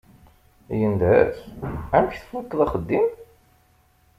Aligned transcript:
Yendeh-as: 0.79 1.37
Amek 1.95 2.13
tfukeḍ 2.21 2.59
axeddim? 2.65 3.07